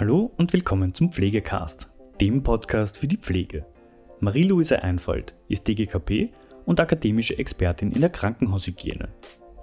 [0.00, 1.90] Hallo und willkommen zum Pflegecast,
[2.22, 3.66] dem Podcast für die Pflege.
[4.20, 6.32] Marie-Louise Einfalt ist DGKP
[6.64, 9.10] und akademische Expertin in der Krankenhaushygiene.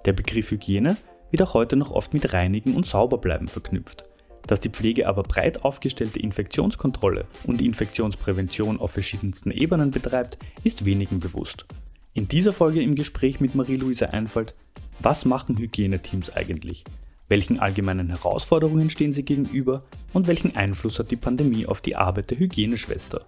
[0.05, 0.95] Der Begriff Hygiene
[1.31, 4.05] wird auch heute noch oft mit Reinigen und Sauberbleiben verknüpft.
[4.45, 11.19] Dass die Pflege aber breit aufgestellte Infektionskontrolle und Infektionsprävention auf verschiedensten Ebenen betreibt, ist wenigen
[11.19, 11.65] bewusst.
[12.13, 14.53] In dieser Folge im Gespräch mit Marie-Louise Einfalt,
[14.99, 16.83] was machen Hygieneteams eigentlich?
[17.29, 22.31] Welchen allgemeinen Herausforderungen stehen sie gegenüber und welchen Einfluss hat die Pandemie auf die Arbeit
[22.31, 23.25] der Hygieneschwester?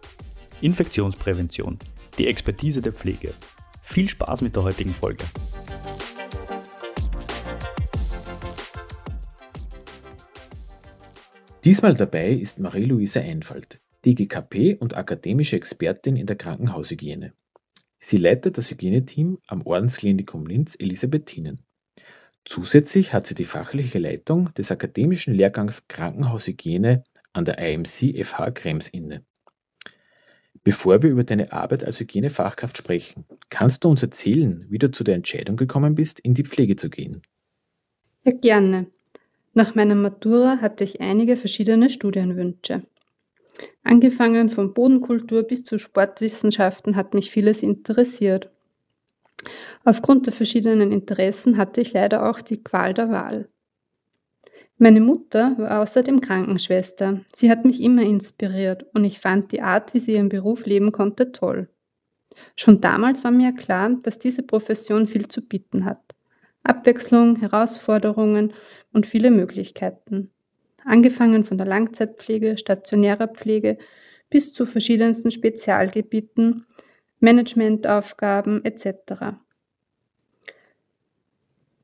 [0.62, 1.78] Infektionsprävention,
[2.18, 3.34] die Expertise der Pflege.
[3.84, 5.26] Viel Spaß mit der heutigen Folge.
[11.66, 17.34] Diesmal dabei ist Marie-Louise Einfalt, DGKP und akademische Expertin in der Krankenhaushygiene.
[18.00, 21.66] Sie leitet das Hygieneteam am Ordensklinikum Linz Elisabethinen.
[22.50, 28.88] Zusätzlich hat sie die fachliche Leitung des akademischen Lehrgangs Krankenhaushygiene an der IMC FH Krems
[28.88, 29.24] inne.
[30.64, 35.04] Bevor wir über deine Arbeit als Hygienefachkraft sprechen, kannst du uns erzählen, wie du zu
[35.04, 37.22] der Entscheidung gekommen bist, in die Pflege zu gehen?
[38.24, 38.88] Ja, gerne.
[39.54, 42.82] Nach meiner Matura hatte ich einige verschiedene Studienwünsche.
[43.84, 48.50] Angefangen von Bodenkultur bis zu Sportwissenschaften hat mich vieles interessiert.
[49.84, 53.48] Aufgrund der verschiedenen Interessen hatte ich leider auch die Qual der Wahl.
[54.78, 57.22] Meine Mutter war außerdem Krankenschwester.
[57.36, 60.94] Sie hat mich immer inspiriert und ich fand die Art, wie sie ihren Beruf leben
[60.94, 61.68] konnte, toll.
[62.56, 66.00] Schon damals war mir klar, dass diese Profession viel zu bieten hat.
[66.64, 68.54] Abwechslung, Herausforderungen
[68.94, 70.32] und viele Möglichkeiten.
[70.86, 73.78] Angefangen von der Langzeitpflege, stationärer Pflege
[74.30, 76.66] bis zu verschiedensten Spezialgebieten,
[77.20, 79.36] Managementaufgaben etc.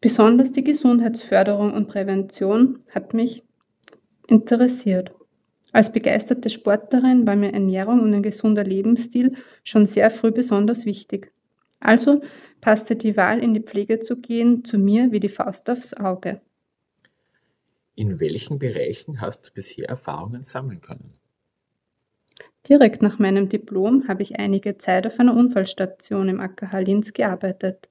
[0.02, 3.44] Besonders die Gesundheitsförderung und Prävention hat mich
[4.28, 5.14] interessiert.
[5.74, 11.34] Als begeisterte Sportlerin war mir Ernährung und ein gesunder Lebensstil schon sehr früh besonders wichtig.
[11.82, 12.22] Also
[12.62, 16.42] passte die Wahl, in die Pflege zu gehen, zu mir wie die Faust aufs Auge.
[17.96, 21.14] In welchen Bereichen hast du bisher Erfahrungen sammeln können?
[22.70, 27.90] Direkt nach meinem Diplom habe ich einige Zeit auf einer Unfallstation im AKH Linz gearbeitet,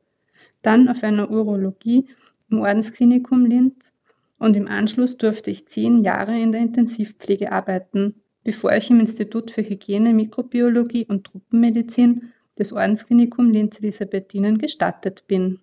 [0.62, 2.08] dann auf einer Urologie
[2.50, 3.92] im Ordensklinikum Linz
[4.38, 9.50] und im Anschluss durfte ich zehn Jahre in der Intensivpflege arbeiten, bevor ich im Institut
[9.50, 15.60] für Hygiene, Mikrobiologie und Truppenmedizin des Ordensklinikum Linz Elisabethinen gestartet bin.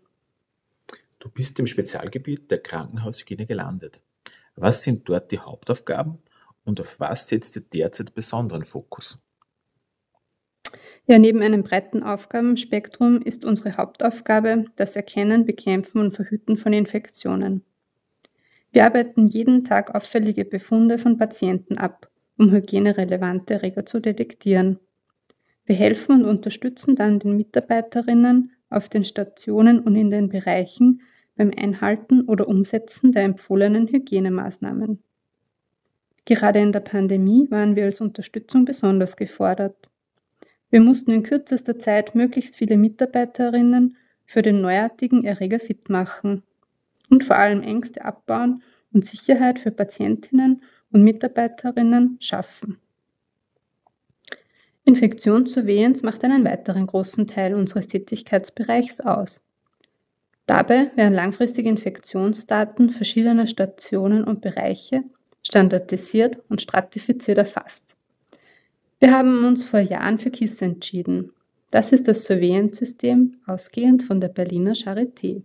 [1.20, 4.02] Du bist im Spezialgebiet der Krankenhaushygiene gelandet.
[4.56, 6.18] Was sind dort die Hauptaufgaben
[6.64, 9.20] und auf was setzt ihr derzeit besonderen Fokus?
[11.08, 17.64] Ja, neben einem breiten Aufgabenspektrum ist unsere Hauptaufgabe das Erkennen, Bekämpfen und Verhüten von Infektionen.
[18.72, 24.80] Wir arbeiten jeden Tag auffällige Befunde von Patienten ab, um hygienerelevante Erreger zu detektieren.
[25.66, 31.02] Wir helfen und unterstützen dann den Mitarbeiterinnen auf den Stationen und in den Bereichen
[31.36, 35.04] beim Einhalten oder Umsetzen der empfohlenen Hygienemaßnahmen.
[36.26, 39.90] Gerade in der Pandemie waren wir als Unterstützung besonders gefordert.
[40.70, 46.44] Wir mussten in kürzester Zeit möglichst viele Mitarbeiterinnen für den neuartigen Erreger fit machen
[47.10, 52.78] und vor allem Ängste abbauen und Sicherheit für Patientinnen und Mitarbeiterinnen schaffen.
[54.86, 59.42] Infektionssurveillance macht einen weiteren großen Teil unseres Tätigkeitsbereichs aus.
[60.46, 65.04] Dabei werden langfristige Infektionsdaten verschiedener Stationen und Bereiche
[65.46, 67.96] standardisiert und stratifiziert erfasst.
[69.00, 71.34] Wir haben uns vor Jahren für KISS entschieden.
[71.72, 75.44] Das ist das Surveillance-System, ausgehend von der Berliner Charité.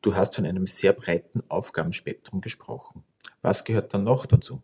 [0.00, 3.04] Du hast von einem sehr breiten Aufgabenspektrum gesprochen.
[3.42, 4.60] Was gehört dann noch dazu?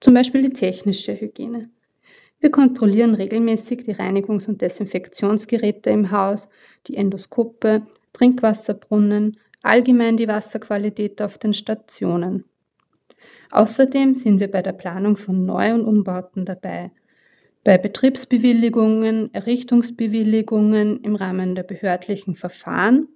[0.00, 1.70] Zum Beispiel die technische Hygiene.
[2.40, 6.48] Wir kontrollieren regelmäßig die Reinigungs- und Desinfektionsgeräte im Haus,
[6.86, 12.44] die Endoskope, Trinkwasserbrunnen, allgemein die Wasserqualität auf den Stationen.
[13.50, 16.90] Außerdem sind wir bei der Planung von Neu- und Umbauten dabei,
[17.64, 23.08] bei Betriebsbewilligungen, Errichtungsbewilligungen im Rahmen der behördlichen Verfahren,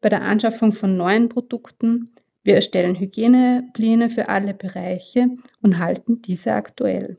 [0.00, 2.10] bei der Anschaffung von neuen Produkten.
[2.44, 5.26] Wir erstellen Hygienepläne für alle Bereiche
[5.62, 7.18] und halten diese aktuell.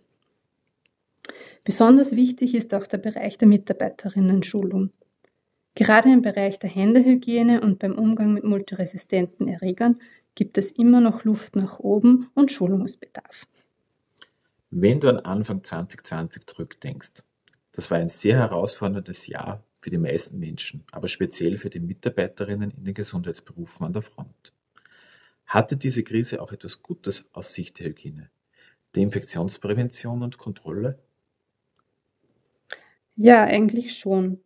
[1.64, 4.92] Besonders wichtig ist auch der Bereich der Mitarbeiterinnen-Schulung.
[5.74, 10.00] Gerade im Bereich der Händehygiene und beim Umgang mit multiresistenten Erregern
[10.36, 13.48] gibt es immer noch Luft nach oben und Schulungsbedarf.
[14.70, 17.24] Wenn du an Anfang 2020 zurückdenkst,
[17.72, 22.72] das war ein sehr herausforderndes Jahr für die meisten Menschen, aber speziell für die Mitarbeiterinnen
[22.72, 24.54] in den Gesundheitsberufen an der Front.
[25.46, 28.30] Hatte diese Krise auch etwas Gutes aus Sicht der Hygiene?
[28.96, 31.00] Die Infektionsprävention und Kontrolle?
[33.16, 34.40] Ja, eigentlich schon.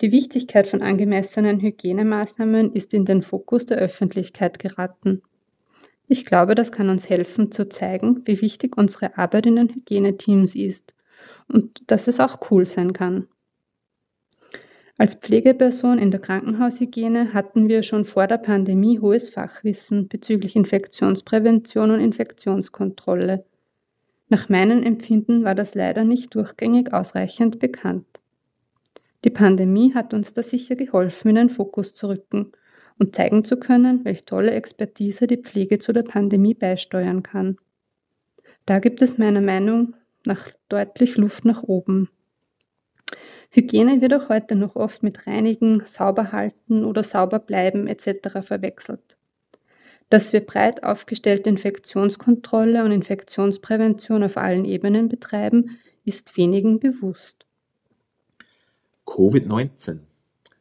[0.00, 5.20] Die Wichtigkeit von angemessenen Hygienemaßnahmen ist in den Fokus der Öffentlichkeit geraten.
[6.06, 10.54] Ich glaube, das kann uns helfen zu zeigen, wie wichtig unsere Arbeit in den Hygieneteams
[10.54, 10.94] ist
[11.48, 13.28] und dass es auch cool sein kann.
[14.96, 21.90] Als Pflegeperson in der Krankenhaushygiene hatten wir schon vor der Pandemie hohes Fachwissen bezüglich Infektionsprävention
[21.90, 23.44] und Infektionskontrolle.
[24.28, 28.06] Nach meinem Empfinden war das leider nicht durchgängig ausreichend bekannt.
[29.24, 32.52] Die Pandemie hat uns da sicher geholfen, in den Fokus zu rücken
[32.98, 37.56] und zeigen zu können, welche tolle Expertise die Pflege zu der Pandemie beisteuern kann.
[38.66, 39.94] Da gibt es meiner Meinung
[40.26, 42.10] nach deutlich Luft nach oben.
[43.50, 48.40] Hygiene wird auch heute noch oft mit Reinigen, Sauberhalten oder Sauberbleiben etc.
[48.42, 49.16] verwechselt.
[50.10, 57.46] Dass wir breit aufgestellte Infektionskontrolle und Infektionsprävention auf allen Ebenen betreiben, ist wenigen bewusst.
[59.06, 60.00] Covid-19.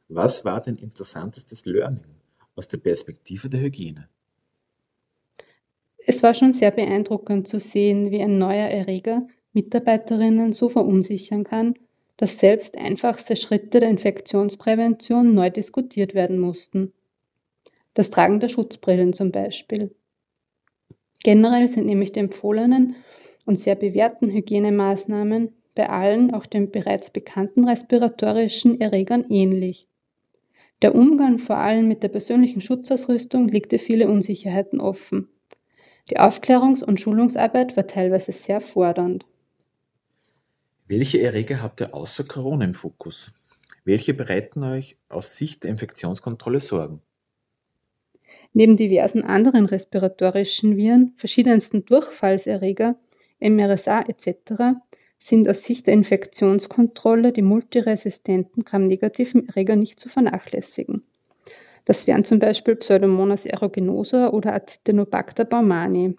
[0.10, 2.14] Was war dein interessantestes Learning?
[2.56, 4.08] aus der Perspektive der Hygiene?
[6.06, 11.76] Es war schon sehr beeindruckend zu sehen, wie ein neuer Erreger Mitarbeiterinnen so verunsichern kann,
[12.18, 16.92] dass selbst einfachste Schritte der Infektionsprävention neu diskutiert werden mussten.
[17.94, 19.96] Das Tragen der Schutzbrillen zum Beispiel.
[21.24, 22.96] Generell sind nämlich die empfohlenen
[23.46, 29.88] und sehr bewährten Hygienemaßnahmen bei allen, auch den bereits bekannten respiratorischen Erregern ähnlich.
[30.82, 35.30] Der Umgang vor allem mit der persönlichen Schutzausrüstung legte viele Unsicherheiten offen.
[36.10, 39.26] Die Aufklärungs- und Schulungsarbeit war teilweise sehr fordernd.
[40.88, 43.32] Welche Erreger habt ihr außer Corona im Fokus?
[43.86, 47.02] Welche bereiten euch aus Sicht der Infektionskontrolle Sorgen?
[48.52, 52.98] Neben diversen anderen respiratorischen Viren, verschiedensten Durchfallserreger,
[53.40, 54.76] MRSA etc
[55.26, 61.04] sind aus Sicht der Infektionskontrolle die multiresistenten gramnegativen Erreger nicht zu vernachlässigen.
[61.86, 66.16] Das wären zum Beispiel Pseudomonas aeruginosa oder Acinetobacter baumani.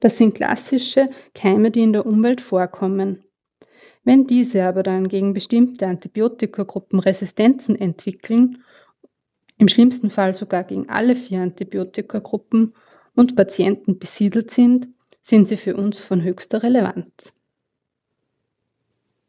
[0.00, 3.24] Das sind klassische Keime, die in der Umwelt vorkommen.
[4.04, 8.62] Wenn diese aber dann gegen bestimmte Antibiotikagruppen Resistenzen entwickeln,
[9.58, 12.74] im schlimmsten Fall sogar gegen alle vier Antibiotikagruppen
[13.16, 14.88] und Patienten besiedelt sind,
[15.22, 17.32] sind sie für uns von höchster Relevanz.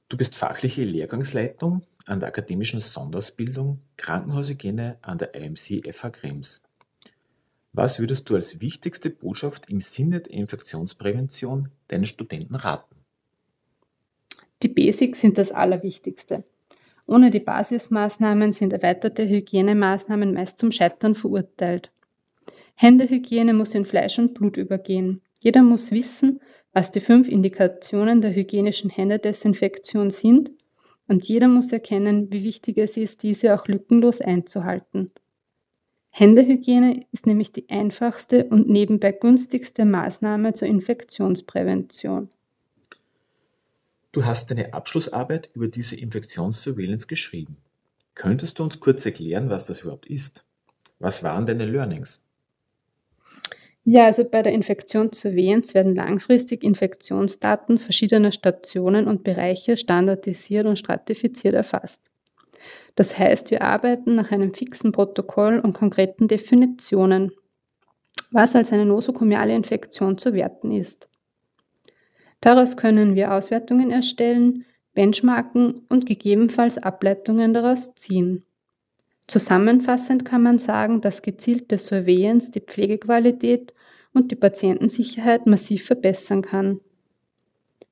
[0.07, 6.62] Du bist fachliche Lehrgangsleitung an der akademischen Sonderausbildung Krankenhaushygiene an der IMC FH Krems.
[7.74, 12.96] Was würdest du als wichtigste Botschaft im Sinne der Infektionsprävention deinen Studenten raten?
[14.62, 16.44] Die Basics sind das Allerwichtigste.
[17.07, 21.92] Ohne die Basismaßnahmen sind erweiterte Hygienemaßnahmen meist zum Scheitern verurteilt.
[22.75, 25.22] Händehygiene muss in Fleisch und Blut übergehen.
[25.40, 26.40] Jeder muss wissen,
[26.75, 30.51] was die fünf Indikationen der hygienischen Händedesinfektion sind
[31.07, 35.10] und jeder muss erkennen, wie wichtig es ist, diese auch lückenlos einzuhalten.
[36.10, 42.30] Händehygiene ist nämlich die einfachste und nebenbei günstigste Maßnahme zur Infektionsprävention.
[44.12, 47.56] Du hast deine Abschlussarbeit über diese Infektionssurveillance geschrieben.
[48.16, 50.44] Könntest du uns kurz erklären, was das überhaupt ist?
[51.00, 52.25] Was waren deine Learnings?
[53.88, 61.54] Ja, also bei der Infektionssurveillance werden langfristig Infektionsdaten verschiedener Stationen und Bereiche standardisiert und stratifiziert
[61.54, 62.09] erfasst.
[62.95, 67.31] Das heißt, wir arbeiten nach einem fixen Protokoll und konkreten Definitionen,
[68.31, 71.07] was als eine nosokomiale Infektion zu werten ist.
[72.42, 78.44] Daraus können wir Auswertungen erstellen, Benchmarken und gegebenenfalls Ableitungen daraus ziehen.
[79.28, 83.74] Zusammenfassend kann man sagen, dass gezielte Surveillance die Pflegequalität
[84.14, 86.80] und die Patientensicherheit massiv verbessern kann.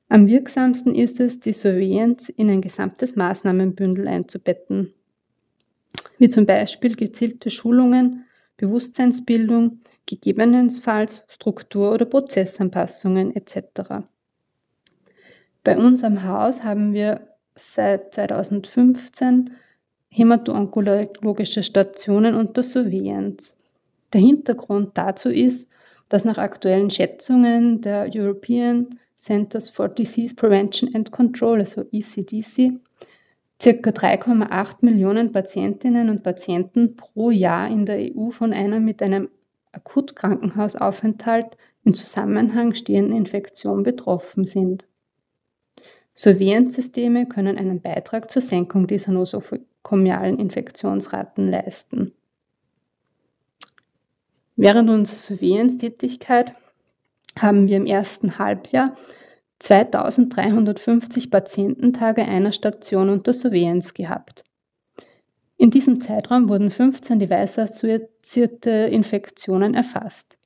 [0.10, 4.94] Am wirksamsten ist es, die Surveillance in ein gesamtes Maßnahmenbündel einzubetten,
[6.20, 8.26] wie zum Beispiel gezielte Schulungen,
[8.58, 14.06] Bewusstseinsbildung, gegebenenfalls Struktur- oder Prozessanpassungen etc.
[15.64, 19.52] Bei uns am Haus haben wir seit 2015
[20.14, 23.54] hämato-onkologische Stationen unter Surveillance.
[24.14, 25.68] Der Hintergrund dazu ist,
[26.10, 32.80] dass nach aktuellen Schätzungen der European Centers for Disease Prevention and Control, also ECDC,
[33.60, 39.30] circa 3,8 Millionen Patientinnen und Patienten pro Jahr in der EU von einer mit einem
[39.72, 44.86] Akutkrankenhausaufenthalt in Zusammenhang stehenden Infektion betroffen sind.
[46.14, 49.12] Surveillance-Systeme können einen Beitrag zur Senkung dieser
[49.84, 52.14] nosokomialen Infektionsraten leisten.
[54.56, 56.54] Während unserer Surveillance-Tätigkeit
[57.40, 58.96] haben wir im ersten Halbjahr
[59.60, 64.44] 2350 Patiententage einer Station unter Surveillance gehabt.
[65.58, 70.38] In diesem Zeitraum wurden 15 device-assoziierte Infektionen erfasst.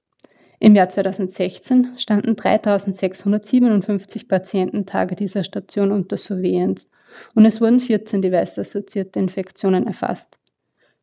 [0.60, 6.88] Im Jahr 2016 standen 3657 Patiententage dieser Station unter Surveillance
[7.36, 10.38] und es wurden 14 device-assoziierte Infektionen erfasst.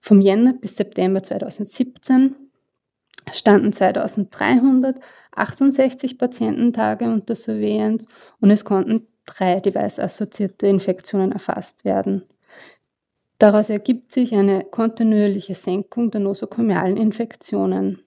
[0.01, 2.35] Vom Jänner bis September 2017
[3.33, 8.07] standen 2368 Patiententage unter Surveillance
[8.41, 12.25] und es konnten drei device-assoziierte Infektionen erfasst werden.
[13.39, 17.99] Daraus ergibt sich eine kontinuierliche Senkung der nosokomialen Infektionen.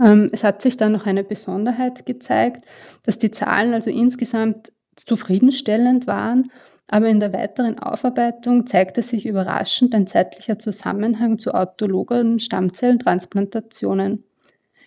[0.00, 2.64] Ähm, es hat sich dann noch eine Besonderheit gezeigt,
[3.02, 6.50] dass die Zahlen also insgesamt zufriedenstellend waren,
[6.88, 14.24] aber in der weiteren Aufarbeitung zeigte sich überraschend ein zeitlicher Zusammenhang zu autologen Stammzellentransplantationen.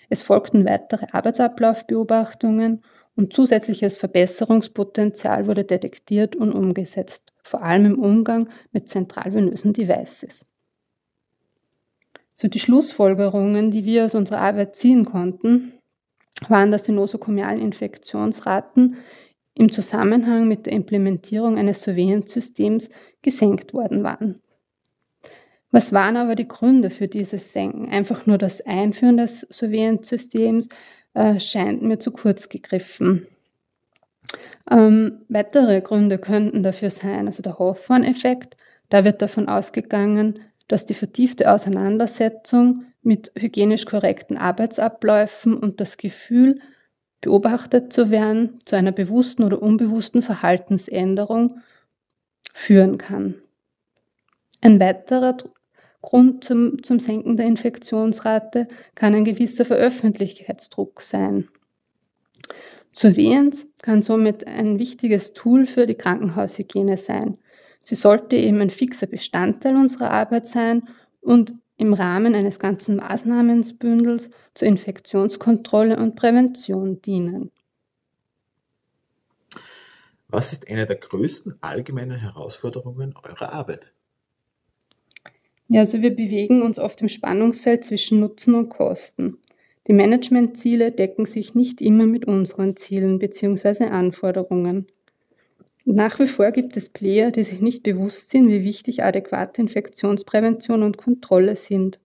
[0.10, 2.82] Es folgten weitere Arbeitsablaufbeobachtungen
[3.16, 10.46] und zusätzliches Verbesserungspotenzial wurde detektiert und umgesetzt, vor allem im Umgang mit zentralvenösen Devices.
[12.34, 15.74] So die Schlussfolgerungen, die wir aus unserer Arbeit ziehen konnten,
[16.48, 18.96] waren, dass die nosokomialen Infektionsraten
[19.60, 22.90] im Zusammenhang mit der Implementierung eines Surveillance-Systems
[23.22, 24.40] gesenkt worden waren.
[25.72, 27.90] Was waren aber die Gründe für dieses Senken?
[27.90, 30.70] Einfach nur das Einführen des Surveillance-Systems
[31.14, 33.28] äh, scheint mir zu kurz gegriffen.
[34.72, 38.56] Ähm, weitere Gründe könnten dafür sein, also der Hawthorne-Effekt.
[38.88, 40.36] Da wird davon ausgegangen,
[40.70, 46.60] dass die vertiefte Auseinandersetzung mit hygienisch korrekten Arbeitsabläufen und das Gefühl,
[47.22, 51.60] beobachtet zu werden, zu einer bewussten oder unbewussten Verhaltensänderung
[52.54, 53.42] führen kann.
[54.62, 55.38] Ein weiterer
[56.02, 61.50] Grund zum, zum Senken der Infektionsrate kann ein gewisser Veröffentlichkeitsdruck sein.
[62.92, 67.38] Surveillance kann somit ein wichtiges Tool für die Krankenhaushygiene sein.
[67.82, 70.84] Sie sollte eben ein fixer Bestandteil unserer Arbeit sein
[71.22, 77.52] und im Rahmen eines ganzen Maßnahmenbündels zur Infektionskontrolle und Prävention dienen.
[80.28, 83.94] Was ist eine der größten allgemeinen Herausforderungen eurer Arbeit?
[85.70, 89.38] Ja, also wir bewegen uns oft im Spannungsfeld zwischen Nutzen und Kosten.
[89.88, 93.86] Die Managementziele decken sich nicht immer mit unseren Zielen bzw.
[93.86, 94.86] Anforderungen.
[95.92, 100.84] Nach wie vor gibt es Player, die sich nicht bewusst sind, wie wichtig adäquate Infektionsprävention
[100.84, 102.00] und Kontrolle sind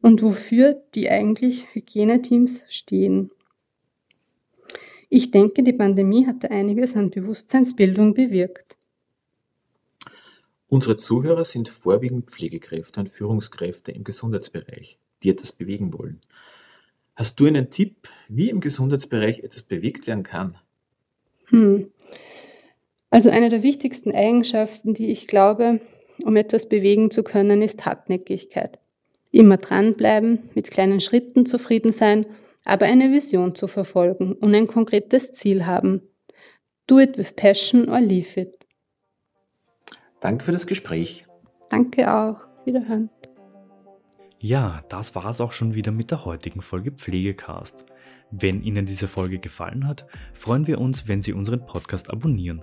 [0.00, 3.32] und wofür die eigentlich Hygieneteams stehen.
[5.08, 8.76] Ich denke, die Pandemie hatte einiges an Bewusstseinsbildung bewirkt.
[10.68, 16.20] Unsere Zuhörer sind vorwiegend Pflegekräfte und Führungskräfte im Gesundheitsbereich, die etwas bewegen wollen.
[17.16, 20.56] Hast du einen Tipp, wie im Gesundheitsbereich etwas bewegt werden kann?
[21.46, 21.90] Hm.
[23.10, 25.80] Also eine der wichtigsten Eigenschaften, die ich glaube,
[26.24, 28.78] um etwas bewegen zu können, ist Hartnäckigkeit.
[29.32, 32.26] Immer dranbleiben, mit kleinen Schritten zufrieden sein,
[32.64, 36.02] aber eine Vision zu verfolgen und ein konkretes Ziel haben.
[36.86, 38.66] Do it with passion or leave it.
[40.20, 41.26] Danke für das Gespräch.
[41.70, 42.48] Danke auch.
[42.64, 43.10] Wiederhören.
[44.38, 47.84] Ja, das war es auch schon wieder mit der heutigen Folge Pflegecast.
[48.30, 52.62] Wenn Ihnen diese Folge gefallen hat, freuen wir uns, wenn Sie unseren Podcast abonnieren.